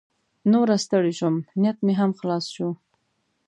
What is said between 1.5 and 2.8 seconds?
نیټ مې هم خلاص شو.